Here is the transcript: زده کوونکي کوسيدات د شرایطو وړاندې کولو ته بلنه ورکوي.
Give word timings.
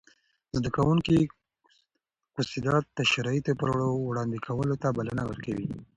زده 0.55 0.69
کوونکي 0.77 1.17
کوسيدات 2.35 2.85
د 2.97 2.99
شرایطو 3.11 3.95
وړاندې 4.09 4.37
کولو 4.47 4.75
ته 4.81 4.87
بلنه 4.97 5.23
ورکوي. 5.29 5.67